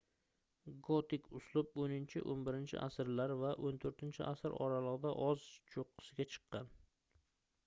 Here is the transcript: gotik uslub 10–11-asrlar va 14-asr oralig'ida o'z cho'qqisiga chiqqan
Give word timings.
gotik 0.87 1.27
uslub 1.39 1.69
10–11-asrlar 1.83 3.35
va 3.43 3.53
14-asr 3.67 4.57
oralig'ida 4.67 5.13
o'z 5.29 5.47
cho'qqisiga 5.75 6.29
chiqqan 6.35 6.75